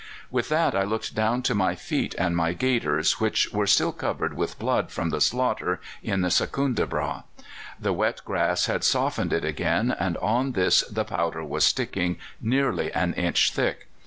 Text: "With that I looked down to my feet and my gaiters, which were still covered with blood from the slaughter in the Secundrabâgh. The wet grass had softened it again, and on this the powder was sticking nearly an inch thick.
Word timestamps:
"With 0.31 0.49
that 0.49 0.73
I 0.73 0.81
looked 0.83 1.13
down 1.13 1.43
to 1.43 1.53
my 1.53 1.75
feet 1.75 2.15
and 2.17 2.35
my 2.35 2.53
gaiters, 2.53 3.19
which 3.19 3.53
were 3.53 3.67
still 3.67 3.91
covered 3.91 4.33
with 4.33 4.57
blood 4.57 4.89
from 4.89 5.11
the 5.11 5.21
slaughter 5.21 5.79
in 6.01 6.21
the 6.21 6.29
Secundrabâgh. 6.31 7.21
The 7.79 7.93
wet 7.93 8.21
grass 8.25 8.65
had 8.65 8.83
softened 8.83 9.31
it 9.31 9.45
again, 9.45 9.95
and 9.99 10.17
on 10.17 10.53
this 10.53 10.81
the 10.89 11.05
powder 11.05 11.43
was 11.45 11.65
sticking 11.65 12.17
nearly 12.41 12.91
an 12.93 13.13
inch 13.13 13.51
thick. 13.53 13.89